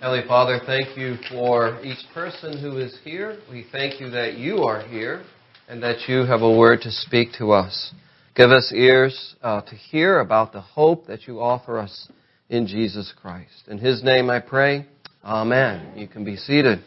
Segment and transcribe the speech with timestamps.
[0.00, 3.36] Heavenly Father, thank you for each person who is here.
[3.50, 5.24] We thank you that you are here
[5.68, 7.92] and that you have a word to speak to us.
[8.36, 12.08] Give us ears uh, to hear about the hope that you offer us
[12.48, 13.66] in Jesus Christ.
[13.66, 14.86] In His name I pray.
[15.24, 15.94] Amen.
[15.96, 16.78] You can be seated.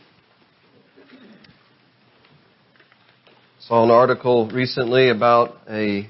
[3.59, 6.07] Saw an article recently about a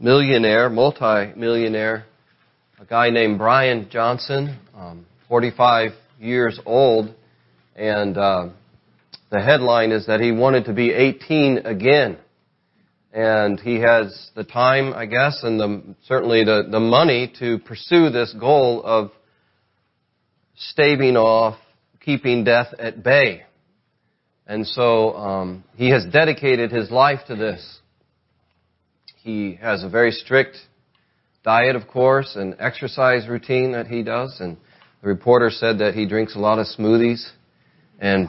[0.00, 2.06] millionaire, multi-millionaire,
[2.80, 7.14] a guy named Brian Johnson, um, 45 years old,
[7.74, 8.50] and uh,
[9.30, 12.18] the headline is that he wanted to be 18 again.
[13.14, 18.10] And he has the time, I guess, and the, certainly the, the money to pursue
[18.10, 19.10] this goal of
[20.54, 21.58] staving off
[22.04, 23.44] keeping death at bay.
[24.46, 27.80] And so um, he has dedicated his life to this.
[29.22, 30.58] He has a very strict
[31.42, 34.36] diet, of course, and exercise routine that he does.
[34.38, 34.58] And
[35.02, 37.28] the reporter said that he drinks a lot of smoothies
[38.00, 38.28] and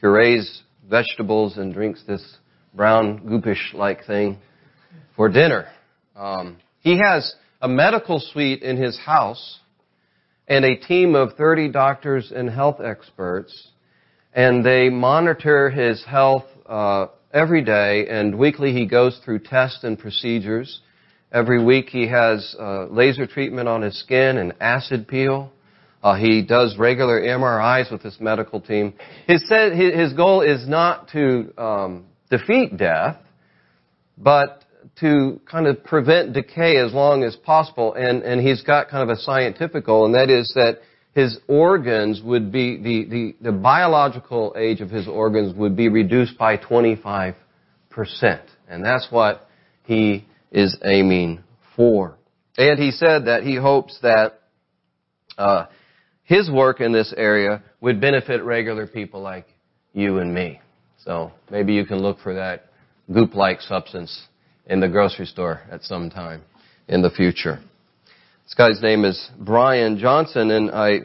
[0.00, 2.36] purees vegetables and drinks this
[2.74, 4.38] brown goopish like thing
[5.16, 5.66] for dinner.
[6.16, 9.60] Um, he has a medical suite in his house
[10.48, 13.68] and a team of 30 doctors and health experts,
[14.34, 19.98] and they monitor his health uh, every day, and weekly he goes through tests and
[19.98, 20.80] procedures.
[21.32, 25.52] Every week he has uh, laser treatment on his skin and acid peel.
[26.02, 28.94] Uh, he does regular MRIs with his medical team.
[29.26, 33.16] His, said, his goal is not to um, defeat death,
[34.16, 34.64] but
[35.00, 37.94] to kind of prevent decay as long as possible.
[37.94, 40.78] And, and he's got kind of a scientific goal, and that is that
[41.12, 46.38] his organs would be, the, the, the biological age of his organs would be reduced
[46.38, 47.34] by 25%.
[48.68, 49.48] And that's what
[49.84, 51.42] he is aiming
[51.76, 52.16] for.
[52.56, 54.40] And he said that he hopes that
[55.36, 55.66] uh,
[56.30, 59.46] his work in this area would benefit regular people like
[59.92, 60.60] you and me.
[61.04, 62.66] So maybe you can look for that
[63.12, 64.28] goop-like substance
[64.66, 66.42] in the grocery store at some time
[66.86, 67.58] in the future.
[68.44, 71.00] This guy's name is Brian Johnson, and I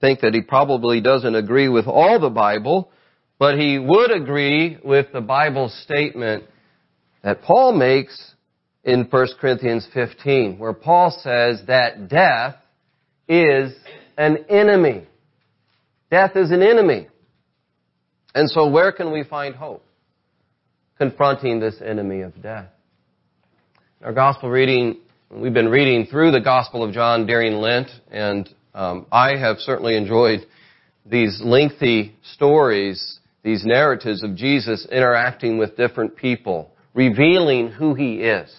[0.00, 2.90] think that he probably doesn't agree with all the Bible,
[3.38, 6.42] but he would agree with the Bible statement
[7.22, 8.34] that Paul makes
[8.82, 12.56] in 1 Corinthians 15, where Paul says that death
[13.28, 13.72] is
[14.18, 15.06] an enemy.
[16.10, 17.06] Death is an enemy.
[18.34, 19.84] And so where can we find hope?
[20.98, 22.68] Confronting this enemy of death.
[24.02, 24.98] Our gospel reading,
[25.30, 29.96] we've been reading through the Gospel of John during Lent, and um, I have certainly
[29.96, 30.46] enjoyed
[31.06, 38.54] these lengthy stories, these narratives of Jesus interacting with different people, revealing who he is.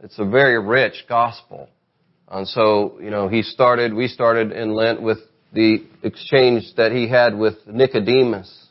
[0.00, 1.68] It's a very rich gospel.
[2.30, 5.18] And so, you know, he started, we started in Lent with
[5.52, 8.68] the exchange that he had with Nicodemus.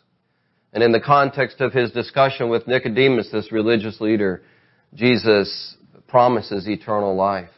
[0.71, 4.41] And in the context of his discussion with Nicodemus, this religious leader,
[4.93, 5.75] Jesus
[6.07, 7.49] promises eternal life.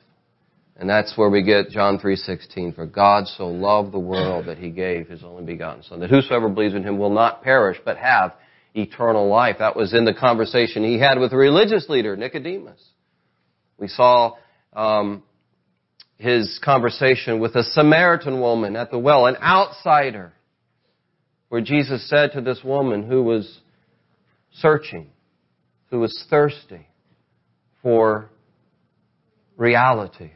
[0.75, 4.72] And that's where we get John 3:16 for God so loved the world that he
[4.72, 8.33] gave his only begotten son that whosoever believes in him will not perish but have
[8.73, 9.57] eternal life.
[9.59, 12.83] That was in the conversation he had with the religious leader Nicodemus.
[13.78, 14.33] We saw
[14.73, 15.22] um,
[16.22, 20.32] his conversation with a Samaritan woman at the well, an outsider,
[21.50, 23.59] where Jesus said to this woman who was
[24.54, 25.10] searching,
[25.90, 26.86] who was thirsty
[27.81, 28.30] for
[29.58, 30.30] reality,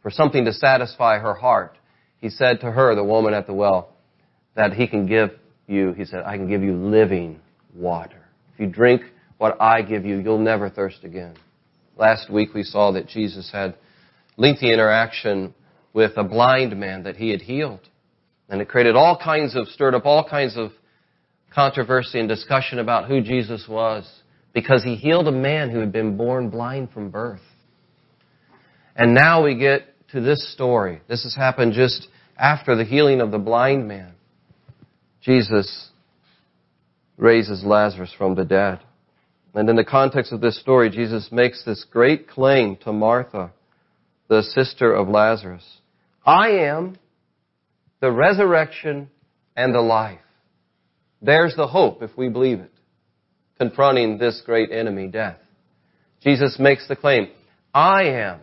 [0.00, 1.76] for something to satisfy her heart,
[2.16, 3.90] he said to her, the woman at the well,
[4.56, 5.30] that he can give
[5.66, 7.38] you, he said, I can give you living
[7.74, 8.24] water.
[8.54, 9.02] If you drink
[9.36, 11.34] what I give you, you'll never thirst again.
[11.98, 13.74] Last week we saw that Jesus had
[14.36, 15.54] lengthy interaction
[15.92, 17.80] with a blind man that he had healed.
[18.48, 20.72] And it created all kinds of, stirred up all kinds of
[21.54, 24.10] controversy and discussion about who Jesus was
[24.52, 27.40] because he healed a man who had been born blind from birth.
[28.94, 31.00] And now we get to this story.
[31.08, 34.12] This has happened just after the healing of the blind man.
[35.22, 35.90] Jesus
[37.16, 38.80] raises Lazarus from the dead.
[39.54, 43.52] And in the context of this story, Jesus makes this great claim to Martha
[44.32, 45.62] the sister of Lazarus.
[46.24, 46.96] I am
[48.00, 49.10] the resurrection
[49.54, 50.20] and the life.
[51.20, 52.72] There's the hope if we believe it,
[53.58, 55.36] confronting this great enemy, death.
[56.22, 57.28] Jesus makes the claim,
[57.74, 58.40] I am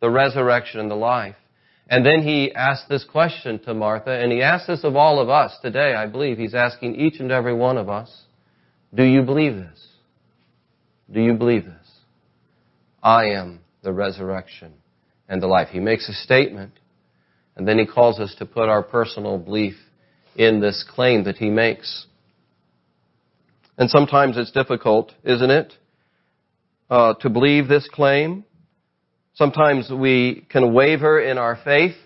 [0.00, 1.36] the resurrection and the life.
[1.88, 5.28] And then he asks this question to Martha, and he asks this of all of
[5.28, 6.38] us today, I believe.
[6.38, 8.10] He's asking each and every one of us,
[8.92, 9.86] do you believe this?
[11.12, 11.88] Do you believe this?
[13.00, 14.72] I am the resurrection
[15.28, 15.68] and the life.
[15.70, 16.72] He makes a statement
[17.56, 19.74] And then he calls us to put our personal belief
[20.36, 22.06] in this claim that he makes.
[23.76, 25.74] And sometimes it's difficult, isn't it,
[26.90, 28.44] uh, to believe this claim.
[29.34, 31.96] Sometimes we can waver in our faith,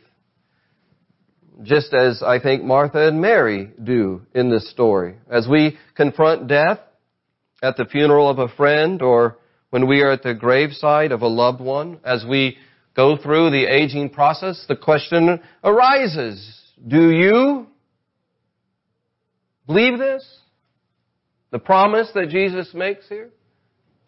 [1.63, 5.17] just as I think Martha and Mary do in this story.
[5.31, 6.79] As we confront death
[7.63, 9.39] at the funeral of a friend or
[9.77, 12.57] when we are at the graveside of a loved one, as we
[12.95, 17.67] go through the aging process, the question arises, do you
[19.67, 20.27] believe this?
[21.51, 23.29] The promise that Jesus makes here?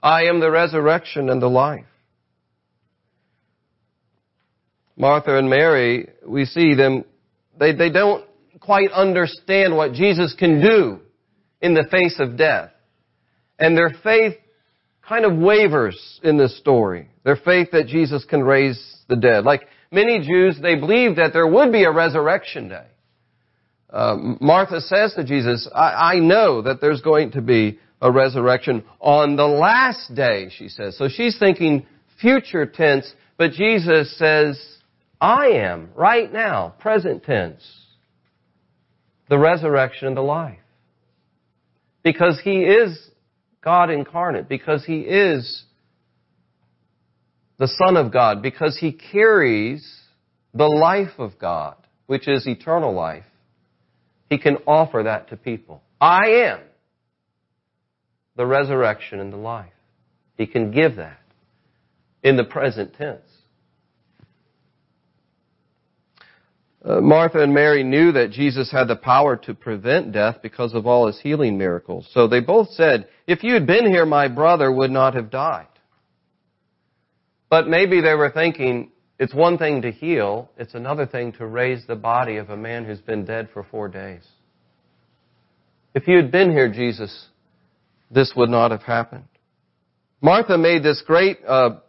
[0.02, 1.84] I am the resurrection and the life.
[4.96, 7.04] Martha and Mary, we see them,
[7.60, 8.24] they, they don't
[8.58, 11.00] quite understand what Jesus can do
[11.60, 12.70] in the face of death.
[13.58, 14.36] And their faith
[15.08, 17.08] kind of wavers in this story.
[17.24, 19.44] Their faith that Jesus can raise the dead.
[19.44, 22.86] Like many Jews, they believed that there would be a resurrection day.
[23.90, 28.84] Uh, Martha says to Jesus, I, I know that there's going to be a resurrection
[29.00, 30.96] on the last day, she says.
[30.98, 31.86] So she's thinking
[32.20, 34.60] future tense, but Jesus says,
[35.20, 37.62] I am, right now, present tense,
[39.28, 40.58] the resurrection and the life.
[42.04, 43.10] Because He is
[43.62, 45.64] God incarnate, because He is
[47.58, 50.00] the Son of God, because He carries
[50.54, 51.76] the life of God,
[52.06, 53.24] which is eternal life.
[54.30, 55.82] He can offer that to people.
[56.00, 56.60] I am
[58.36, 59.72] the resurrection and the life.
[60.36, 61.18] He can give that
[62.22, 63.20] in the present tense.
[66.84, 70.86] Uh, Martha and Mary knew that Jesus had the power to prevent death because of
[70.86, 72.08] all his healing miracles.
[72.12, 75.66] So they both said, if you had been here, my brother would not have died.
[77.50, 81.84] But maybe they were thinking, it's one thing to heal, it's another thing to raise
[81.86, 84.24] the body of a man who's been dead for four days.
[85.94, 87.26] If you had been here, Jesus,
[88.10, 89.24] this would not have happened.
[90.20, 91.80] Martha made this great uh,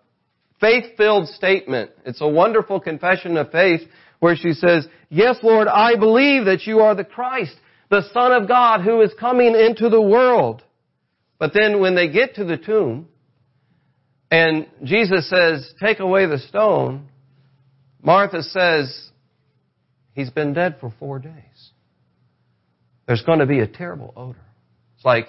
[0.59, 1.92] faith-filled statement.
[2.06, 3.81] It's a wonderful confession of faith
[4.19, 7.56] where she says, Yes, Lord, I believe that you are the Christ,
[7.89, 10.63] the Son of God who is coming into the world.
[11.39, 13.07] But then when they get to the tomb,
[14.30, 17.07] and Jesus says, Take away the stone,
[18.01, 19.10] Martha says,
[20.13, 21.33] He's been dead for four days.
[23.07, 24.45] There's going to be a terrible odor.
[24.95, 25.27] It's like,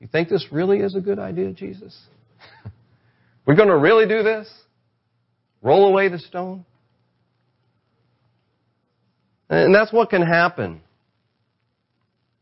[0.00, 1.98] You think this really is a good idea, Jesus?
[3.46, 4.50] We're going to really do this?
[5.60, 6.64] Roll away the stone?
[9.48, 10.80] And that's what can happen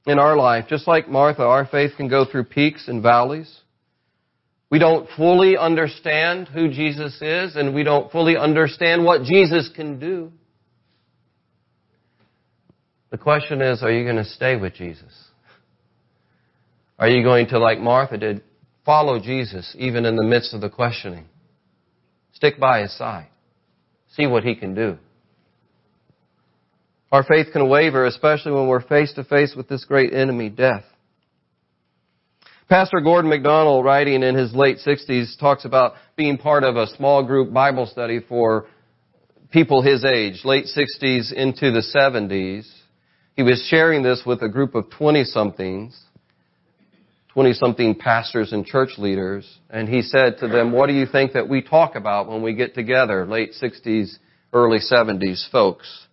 [0.06, 0.66] in our life.
[0.68, 3.60] Just like Martha, our faith can go through peaks and valleys.
[4.70, 9.98] We don't fully understand who Jesus is, and we don't fully understand what Jesus can
[9.98, 10.32] do.
[13.10, 15.12] The question is, are you going to stay with Jesus?
[16.98, 18.42] Are you going to, like Martha did,
[18.86, 21.26] follow Jesus even in the midst of the questioning?
[22.32, 23.28] Stick by his side.
[24.16, 24.96] See what he can do.
[27.12, 30.84] Our faith can waver, especially when we're face to face with this great enemy, death.
[32.70, 37.22] Pastor Gordon MacDonald, writing in his late 60s, talks about being part of a small
[37.22, 38.64] group Bible study for
[39.50, 42.66] people his age, late 60s into the 70s.
[43.36, 46.00] He was sharing this with a group of 20 somethings,
[47.34, 51.34] 20 something pastors and church leaders, and he said to them, What do you think
[51.34, 54.16] that we talk about when we get together, late 60s,
[54.54, 56.06] early 70s folks?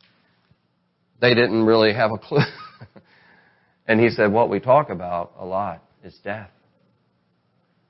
[1.21, 2.39] They didn't really have a clue.
[3.87, 6.49] and he said, What we talk about a lot is death.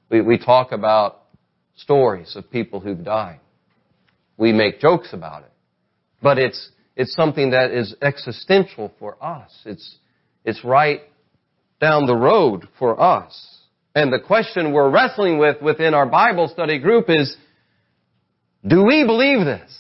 [0.10, 1.22] We, we talk about
[1.76, 3.40] stories of people who've died.
[4.38, 5.52] We make jokes about it.
[6.22, 9.52] But it's, it's something that is existential for us.
[9.66, 9.98] It's,
[10.44, 11.02] it's right
[11.80, 13.60] down the road for us.
[13.96, 17.36] And the question we're wrestling with within our Bible study group is,
[18.68, 19.72] do we believe this?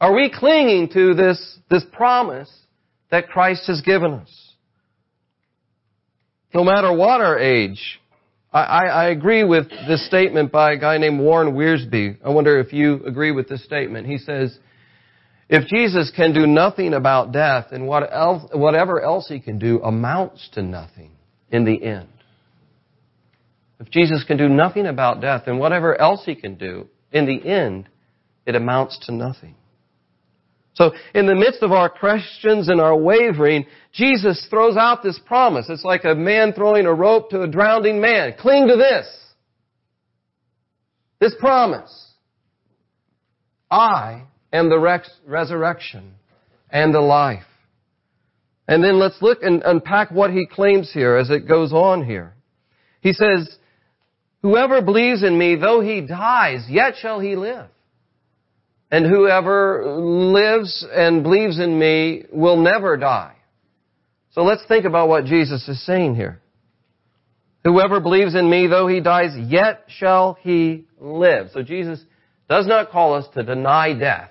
[0.00, 2.50] Are we clinging to this, this promise
[3.10, 4.44] that Christ has given us?
[6.54, 8.00] no matter what our age.
[8.52, 12.16] I, I, I, agree with this statement by a guy named Warren Wiersbe.
[12.24, 14.06] I wonder if you agree with this statement.
[14.06, 14.56] He says,
[15.48, 19.82] if Jesus can do nothing about death, then what else, whatever else he can do
[19.82, 21.10] amounts to nothing
[21.50, 22.08] in the end.
[23.80, 27.44] If Jesus can do nothing about death, then whatever else he can do, in the
[27.44, 27.88] end,
[28.46, 29.56] it amounts to nothing.
[30.74, 35.66] So in the midst of our questions and our wavering, Jesus throws out this promise.
[35.68, 38.34] It's like a man throwing a rope to a drowning man.
[38.38, 39.06] Cling to this.
[41.20, 42.12] This promise.
[43.70, 46.14] I am the res- resurrection
[46.70, 47.44] and the life.
[48.66, 52.34] And then let's look and unpack what he claims here as it goes on here.
[53.00, 53.56] He says,
[54.42, 57.66] Whoever believes in me, though he dies, yet shall he live.
[58.94, 63.34] And whoever lives and believes in me will never die.
[64.30, 66.40] So let's think about what Jesus is saying here.
[67.64, 71.48] Whoever believes in me, though he dies, yet shall he live.
[71.52, 72.04] So Jesus
[72.48, 74.30] does not call us to deny death.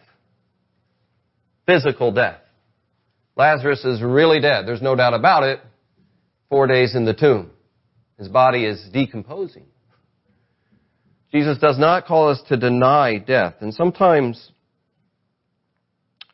[1.65, 2.39] Physical death.
[3.35, 4.65] Lazarus is really dead.
[4.65, 5.59] There's no doubt about it.
[6.49, 7.51] Four days in the tomb.
[8.17, 9.65] His body is decomposing.
[11.33, 13.55] Jesus does not call us to deny death.
[13.59, 14.51] And sometimes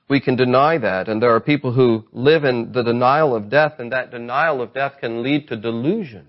[0.10, 1.08] we can deny that.
[1.08, 4.74] And there are people who live in the denial of death, and that denial of
[4.74, 6.28] death can lead to delusion.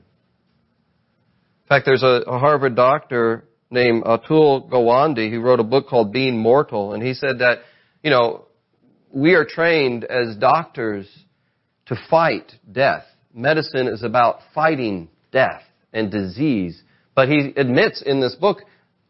[1.63, 6.13] In fact, there's a, a Harvard doctor named Atul Gawande who wrote a book called
[6.13, 7.61] Being Mortal, and he said that,
[8.03, 8.47] you know,
[9.13, 11.09] we are trained as doctors
[11.87, 13.05] to fight death.
[13.33, 16.83] Medicine is about fighting death and disease.
[17.15, 18.63] But he admits in this book,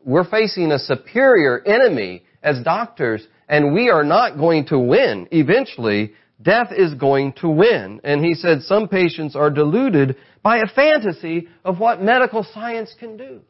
[0.03, 5.27] we're facing a superior enemy as doctors, and we are not going to win.
[5.33, 8.01] Eventually, death is going to win.
[8.05, 13.17] And he said some patients are deluded by a fantasy of what medical science can
[13.17, 13.41] do.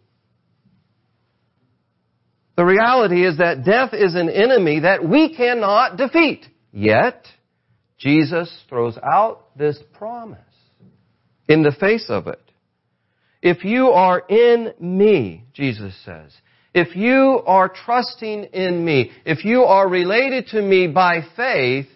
[2.57, 6.47] The reality is that death is an enemy that we cannot defeat.
[6.73, 7.27] Yet,
[7.99, 10.39] Jesus throws out this promise
[11.47, 12.41] in the face of it.
[13.43, 16.33] If you are in me, Jesus says,
[16.73, 21.87] if you are trusting in me, if you are related to me by faith,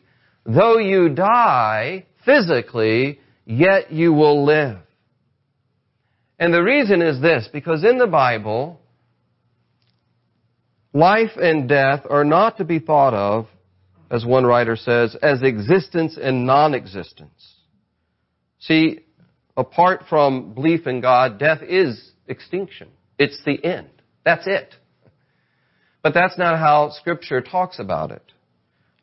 [0.45, 4.79] though you die physically, yet you will live.
[6.39, 8.81] And the reason is this, because in the Bible,
[10.93, 13.47] life and death are not to be thought of,
[14.11, 17.55] as one writer says, as existence and non-existence.
[18.59, 19.01] See,
[19.57, 22.89] apart from belief in God, death is extinction.
[23.19, 23.91] It's the end.
[24.25, 24.75] That's it.
[26.03, 28.23] But that's not how Scripture talks about it.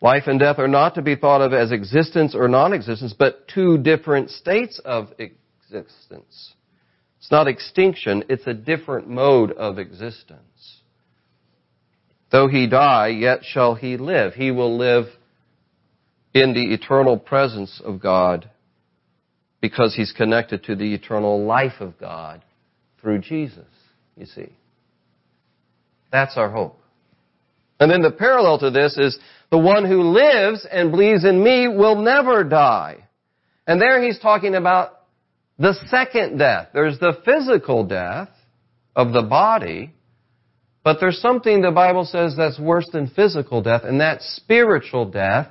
[0.02, 3.78] Life and death are not to be thought of as existence or non-existence, but two
[3.78, 6.54] different states of existence.
[7.20, 10.82] It's not extinction, it's a different mode of existence.
[12.32, 14.34] Though he die, yet shall he live.
[14.34, 15.06] He will live
[16.34, 18.50] in the eternal presence of God
[19.60, 22.44] because he's connected to the eternal life of God
[23.00, 23.68] through Jesus,
[24.18, 24.50] you see.
[26.12, 26.80] That's our hope.
[27.80, 29.18] And then the parallel to this is
[29.50, 33.08] the one who lives and believes in me will never die.
[33.66, 35.00] And there he's talking about
[35.58, 36.70] the second death.
[36.74, 38.30] There's the physical death
[38.96, 39.94] of the body,
[40.84, 45.48] but there's something the Bible says that's worse than physical death, and that's spiritual death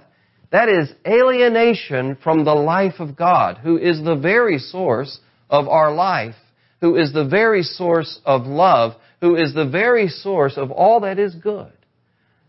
[0.50, 5.94] that is alienation from the life of God, who is the very source of our
[5.94, 6.34] life,
[6.80, 11.18] who is the very source of love, who is the very source of all that
[11.18, 11.72] is good.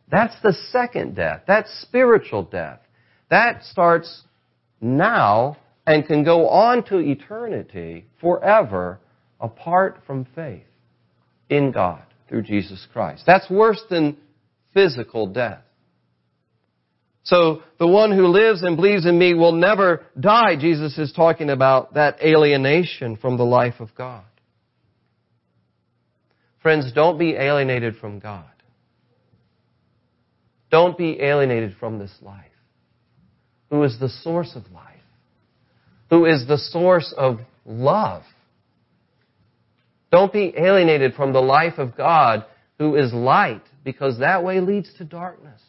[0.10, 1.44] That's the second death.
[1.48, 2.80] That's spiritual death.
[3.30, 4.24] That starts
[4.82, 9.00] now and can go on to eternity forever
[9.40, 10.64] apart from faith
[11.50, 13.24] in God through Jesus Christ.
[13.26, 14.18] That's worse than
[14.74, 15.62] physical death.
[17.24, 20.56] So the one who lives and believes in me will never die.
[20.60, 24.24] Jesus is talking about that alienation from the life of God.
[26.62, 28.46] Friends, don't be alienated from God.
[30.70, 32.46] Don't be alienated from this life.
[33.70, 34.86] Who is the source of life?
[36.10, 38.24] Who is the source of love?
[40.12, 42.46] Don't be alienated from the life of God
[42.78, 45.62] who is light because that way leads to darkness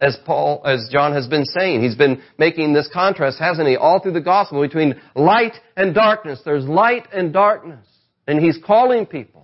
[0.00, 1.80] as Paul, as John has been saying.
[1.80, 6.40] He's been making this contrast, hasn't he, all through the gospel between light and darkness.
[6.44, 7.86] There's light and darkness.
[8.26, 9.41] And he's calling people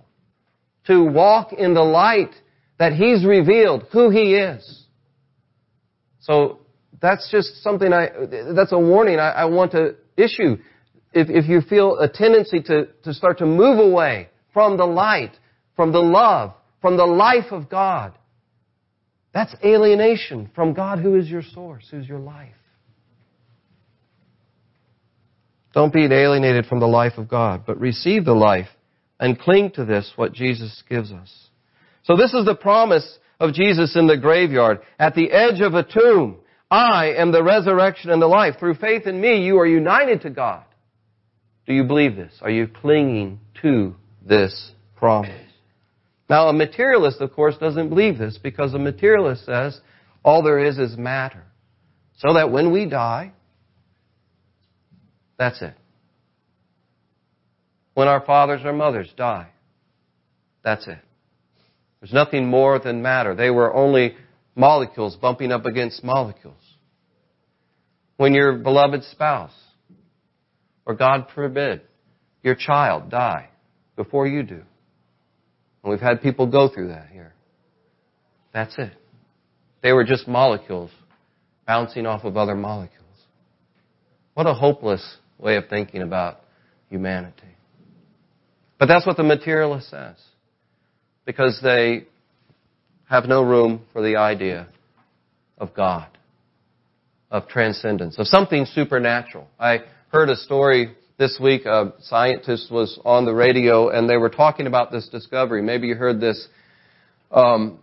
[0.89, 2.31] to walk in the light
[2.79, 4.85] that he's revealed who he is.
[6.19, 6.59] So
[6.99, 8.09] that's just something I,
[8.55, 10.57] that's a warning I, I want to issue.
[11.13, 15.31] If, if you feel a tendency to, to start to move away from the light,
[15.75, 18.13] from the love, from the life of God,
[19.31, 22.49] that's alienation from God who is your source, who's your life.
[25.71, 28.69] Don't be alienated from the life of God, but receive the life
[29.19, 31.31] and cling to this, what Jesus gives us.
[32.03, 34.79] So this is the promise of Jesus in the graveyard.
[34.97, 36.37] At the edge of a tomb,
[36.71, 38.55] I am the resurrection and the life.
[38.59, 40.63] Through faith in me, you are united to God.
[41.65, 42.33] Do you believe this?
[42.41, 43.95] Are you clinging to
[44.25, 45.49] this promise?
[46.29, 49.79] Now, a materialist, of course, doesn't believe this because a materialist says
[50.23, 51.43] All there is is matter.
[52.17, 53.31] So that when we die,
[55.37, 55.73] that's it.
[57.99, 59.49] When our fathers or mothers die,
[60.63, 60.99] that's it.
[61.99, 63.35] There's nothing more than matter.
[63.35, 64.15] They were only
[64.55, 66.63] molecules bumping up against molecules.
[68.15, 69.51] When your beloved spouse,
[70.85, 71.81] or God forbid,
[72.41, 73.49] your child die
[73.97, 74.61] before you do.
[75.83, 77.33] And we've had people go through that here.
[78.53, 78.93] That's it.
[79.83, 80.91] They were just molecules
[81.67, 83.03] bouncing off of other molecules.
[84.35, 86.39] What a hopeless way of thinking about
[86.89, 87.43] humanity.
[88.79, 90.15] But that's what the materialist says.
[91.25, 92.07] Because they
[93.09, 94.67] have no room for the idea
[95.57, 96.07] of God,
[97.29, 99.47] of transcendence, of something supernatural.
[99.59, 99.79] I
[100.11, 101.65] heard a story this week.
[101.65, 105.61] A scientist was on the radio and they were talking about this discovery.
[105.61, 106.47] Maybe you heard this.
[107.29, 107.79] Um,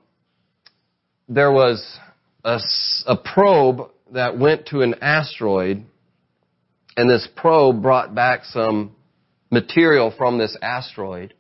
[1.29, 1.99] there was
[2.43, 2.59] a,
[3.07, 5.85] a probe that went to an asteroid
[6.97, 8.96] and this probe brought back some
[9.61, 11.35] material from this asteroid.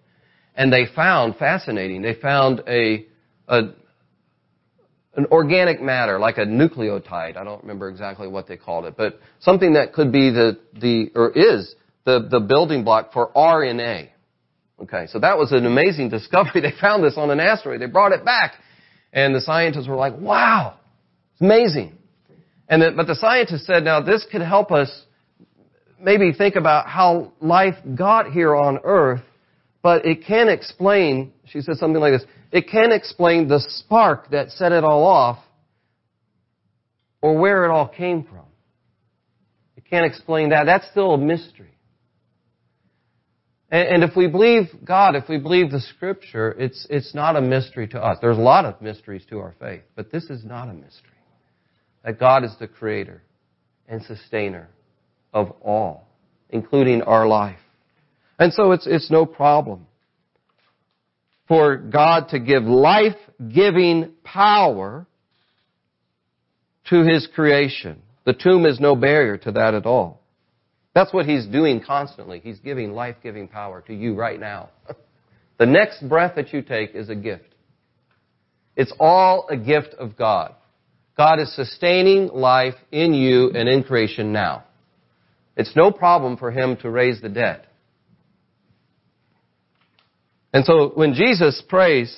[0.55, 3.07] And they found, fascinating, they found a,
[3.47, 3.59] a,
[5.17, 7.37] an organic matter, like a nucleotide.
[7.37, 11.13] I don't remember exactly what they called it, but something that could be the, the,
[11.15, 14.09] or is the, the building block for RNA.
[14.83, 16.63] Okay, so that was an amazing discovery.
[16.63, 17.81] They found this on an asteroid.
[17.81, 18.55] They brought it back.
[19.13, 20.79] And the scientists were like, wow,
[21.33, 21.99] it's amazing.
[22.69, 24.91] And the, but the scientists said, now this could help us
[26.07, 29.25] maybe think about how life got here on earth,
[29.83, 34.51] but it can explain, she said something like this, it can explain the spark that
[34.53, 35.39] set it all off
[37.21, 38.45] or where it all came from.
[39.77, 40.65] It can't explain that.
[40.65, 41.73] That's still a mystery.
[43.69, 47.89] And, if we believe God, if we believe the Scripture, it's, it's not a mystery
[47.89, 48.17] to us.
[48.21, 51.11] There's a lot of mysteries to our faith, but this is not a mystery.
[52.05, 53.25] That God is the Creator
[53.89, 54.69] and Sustainer
[55.37, 56.09] of all,
[56.49, 57.59] including our life.
[58.39, 59.87] And so it's, it's no problem
[61.47, 65.07] for God to give life-giving power
[66.89, 68.01] to His creation.
[68.25, 70.23] The tomb is no barrier to that at all.
[70.95, 72.41] That's what He's doing constantly.
[72.41, 74.71] He's giving life-giving power to you right now.
[75.59, 77.55] the next breath that you take is a gift.
[78.75, 80.55] It's all a gift of God.
[81.15, 84.66] God is sustaining life in you and in creation now.
[85.57, 87.67] It's no problem for him to raise the dead.
[90.53, 92.15] And so when Jesus prays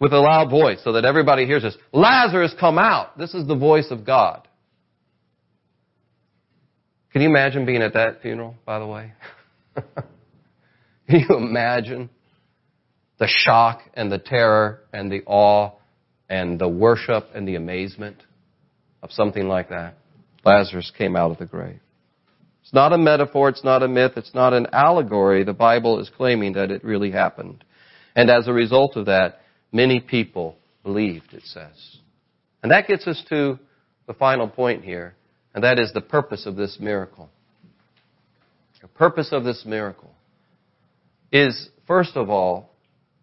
[0.00, 3.18] with a loud voice so that everybody hears this, Lazarus come out.
[3.18, 4.48] This is the voice of God.
[7.12, 9.12] Can you imagine being at that funeral, by the way?
[11.08, 12.08] Can you imagine
[13.18, 15.72] the shock and the terror and the awe
[16.28, 18.16] and the worship and the amazement
[19.02, 19.94] of something like that?
[20.44, 21.80] Lazarus came out of the grave.
[22.62, 25.44] It's not a metaphor, it's not a myth, it's not an allegory.
[25.44, 27.64] The Bible is claiming that it really happened.
[28.14, 29.40] And as a result of that,
[29.72, 31.98] many people believed, it says.
[32.62, 33.58] And that gets us to
[34.06, 35.14] the final point here,
[35.54, 37.28] and that is the purpose of this miracle.
[38.80, 40.10] The purpose of this miracle
[41.30, 42.70] is, first of all,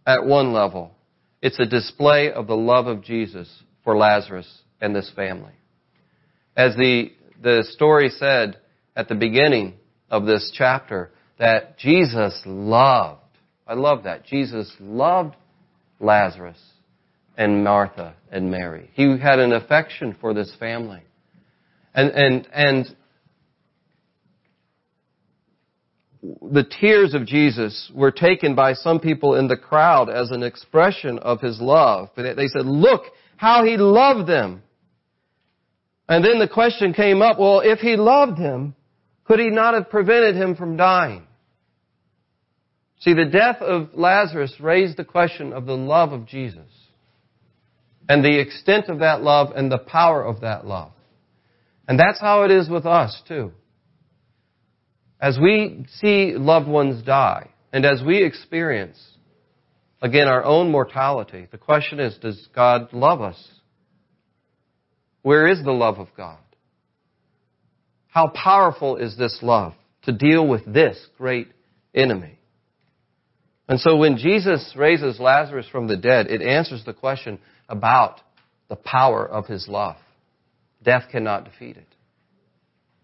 [0.06, 0.92] at one level,
[1.42, 3.50] it's a display of the love of Jesus
[3.84, 4.48] for Lazarus
[4.82, 5.52] and this family.
[6.56, 8.58] As the, the story said,
[8.96, 9.76] at the beginning
[10.10, 13.22] of this chapter that Jesus loved.
[13.68, 14.26] I love that.
[14.26, 15.36] Jesus loved
[16.00, 16.60] Lazarus
[17.38, 18.90] and Martha and Mary.
[18.94, 21.02] He had an affection for this family.
[21.94, 22.96] And, and, and
[26.22, 31.18] the tears of Jesus were taken by some people in the crowd as an expression
[31.20, 32.10] of his love.
[32.16, 33.04] They said, look
[33.38, 34.62] how he loved them.
[36.10, 38.76] And then the question came up, well, if he loved him,
[39.30, 41.22] could he not have prevented him from dying?
[43.02, 46.72] See, the death of Lazarus raised the question of the love of Jesus
[48.10, 50.92] and the extent of that love and the power of that love.
[51.88, 53.52] And that's how it is with us, too.
[55.22, 59.00] As we see loved ones die and as we experience,
[60.02, 63.48] again, our own mortality, the question is, does God love us?
[65.22, 66.40] Where is the love of God?
[68.10, 71.48] How powerful is this love to deal with this great
[71.94, 72.40] enemy?
[73.68, 78.20] And so when Jesus raises Lazarus from the dead, it answers the question about
[78.68, 79.98] the power of his love.
[80.84, 81.86] Death cannot defeat it.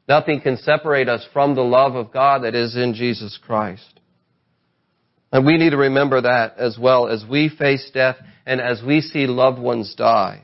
[0.08, 4.00] Nothing can separate us from the love of God that is in Jesus Christ.
[5.32, 8.16] And we need to remember that as well as we face death
[8.46, 10.44] and as we see loved ones die.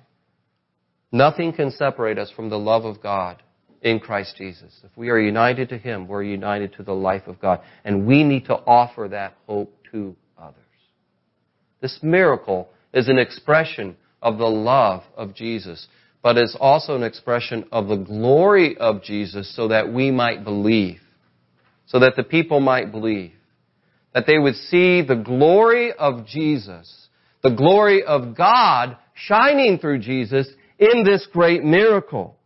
[1.12, 3.42] Nothing can separate us from the love of God
[3.82, 4.80] in Christ Jesus.
[4.84, 7.62] If we are united to Him, we're united to the life of God.
[7.84, 10.56] And we need to offer that hope to others.
[11.82, 15.88] This miracle is an expression of the love of Jesus,
[16.22, 21.00] but it's also an expression of the glory of Jesus so that we might believe,
[21.88, 23.34] so that the people might believe,
[24.14, 27.08] that they would see the glory of Jesus,
[27.42, 32.38] the glory of God shining through Jesus in this great miracle.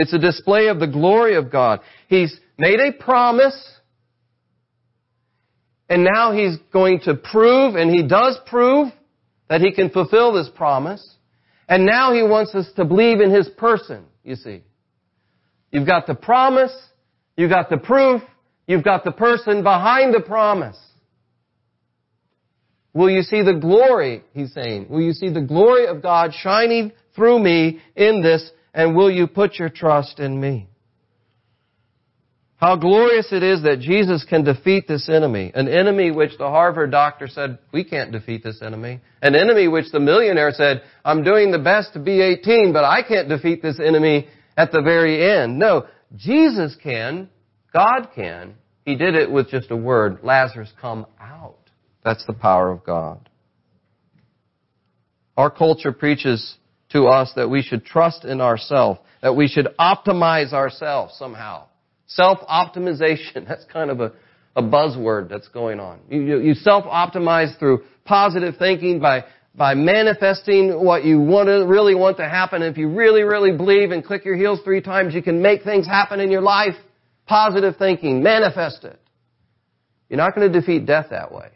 [0.00, 1.80] It's a display of the glory of God.
[2.08, 3.54] He's made a promise,
[5.90, 8.94] and now he's going to prove, and he does prove,
[9.50, 11.06] that he can fulfill this promise.
[11.68, 14.62] And now he wants us to believe in his person, you see.
[15.70, 16.72] You've got the promise,
[17.36, 18.22] you've got the proof,
[18.66, 20.78] you've got the person behind the promise.
[22.94, 24.86] Will you see the glory, he's saying?
[24.88, 29.26] Will you see the glory of God shining through me in this, and will you
[29.26, 30.68] put your trust in me?
[32.56, 35.50] How glorious it is that Jesus can defeat this enemy.
[35.54, 39.00] An enemy which the Harvard doctor said, we can't defeat this enemy.
[39.22, 43.02] An enemy which the millionaire said, I'm doing the best to be 18, but I
[43.02, 44.28] can't defeat this enemy
[44.58, 45.58] at the very end.
[45.58, 47.30] No, Jesus can.
[47.72, 48.56] God can.
[48.84, 50.18] He did it with just a word.
[50.22, 51.56] Lazarus, come out.
[52.04, 53.26] That's the power of God.
[55.38, 56.56] Our culture preaches
[56.92, 61.66] to us that we should trust in ourselves, that we should optimize ourselves somehow.
[62.06, 64.12] Self-optimization, that's kind of a,
[64.56, 66.00] a buzzword that's going on.
[66.08, 69.24] You, you, you self-optimize through positive thinking by,
[69.54, 72.62] by manifesting what you want to, really want to happen.
[72.62, 75.86] If you really, really believe and click your heels three times, you can make things
[75.86, 76.74] happen in your life.
[77.26, 78.98] Positive thinking, manifest it.
[80.08, 81.50] You're not going to defeat death that way.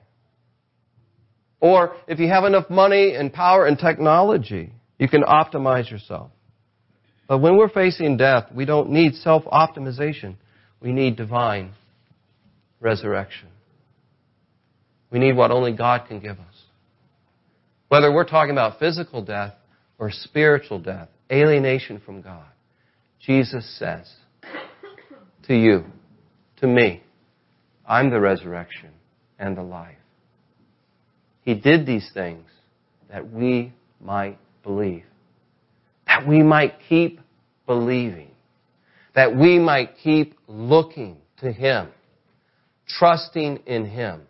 [1.59, 6.31] Or if you have enough money and power and technology, you can optimize yourself.
[7.27, 10.37] But when we're facing death, we don't need self-optimization.
[10.81, 11.73] We need divine
[12.81, 13.49] resurrection.
[15.11, 16.63] We need what only God can give us.
[17.89, 19.55] Whether we're talking about physical death
[19.99, 22.47] or spiritual death, alienation from God,
[23.25, 24.13] Jesus says
[25.47, 25.85] to you,
[26.59, 27.03] to me,
[27.87, 28.91] I'm the resurrection
[29.39, 29.97] and the life.
[31.43, 32.49] He did these things
[33.11, 35.05] that we might believe.
[36.07, 37.21] That we might keep
[37.67, 38.31] believing.
[39.15, 41.89] That we might keep looking to Him.
[42.89, 44.23] Trusting in Him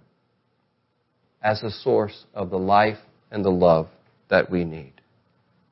[1.42, 2.98] as the source of the life
[3.30, 3.88] and the love
[4.28, 4.92] that we need.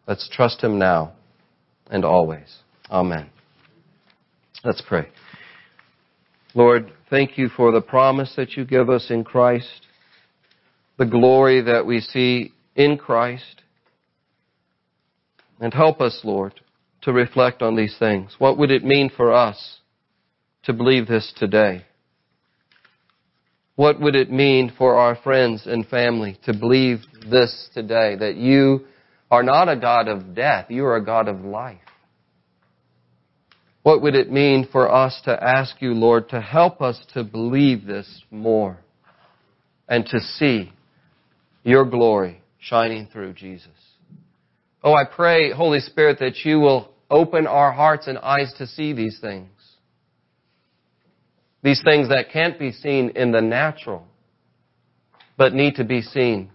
[0.07, 1.13] Let's trust Him now
[1.91, 2.59] and always.
[2.91, 3.29] Amen.
[4.65, 5.09] Let's pray.
[6.55, 9.87] Lord, thank you for the promise that you give us in Christ,
[10.99, 13.63] the glory that we see in Christ,
[15.63, 16.61] and help us, Lord,
[17.03, 18.35] to reflect on these things.
[18.39, 19.79] What would it mean for us
[20.65, 21.87] to believe this today?
[23.77, 26.99] What would it mean for our friends and family to believe
[27.31, 28.17] this today?
[28.17, 28.87] That you
[29.31, 31.79] are not a God of death, you are a God of life.
[33.85, 37.87] What would it mean for us to ask you, Lord, to help us to believe
[37.87, 38.79] this more
[39.89, 40.73] and to see
[41.63, 43.69] your glory shining through Jesus?
[44.85, 48.93] Oh, I pray, Holy Spirit, that you will open our hearts and eyes to see
[48.93, 49.49] these things.
[51.63, 54.05] These things that can't be seen in the natural,
[55.37, 56.51] but need to be seen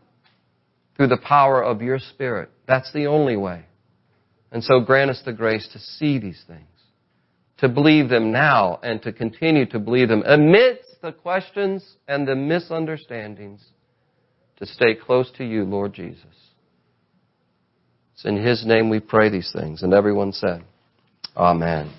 [0.98, 2.50] through the power of your Spirit.
[2.68, 3.64] That's the only way.
[4.52, 6.68] And so grant us the grace to see these things,
[7.60, 12.36] to believe them now, and to continue to believe them amidst the questions and the
[12.36, 13.64] misunderstandings,
[14.58, 16.26] to stay close to you, Lord Jesus.
[18.18, 19.84] It's in His name we pray these things.
[19.84, 20.64] And everyone said,
[21.36, 21.94] Amen.